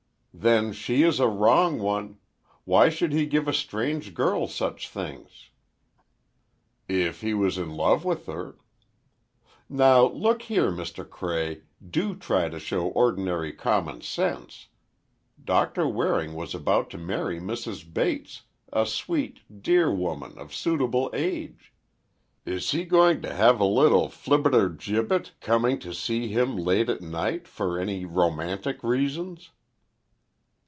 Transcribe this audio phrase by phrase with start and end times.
[0.33, 2.17] "Then she is a wrong one!
[2.63, 5.49] Why should he give a strange girl such things?"
[6.87, 8.57] "If he was in love with her—"
[9.67, 11.07] "Now, look here, Mr.
[11.07, 14.69] Cray, do try to show ordinary common sense!
[15.43, 17.93] Doctor Waring was about to marry Mrs.
[17.93, 21.73] Bates, a sweet, dear woman, of suitable age.
[22.45, 27.49] Is he going to have a little flibbertigibbet coming to see him late at night,
[27.49, 29.51] for any romantic reasons?"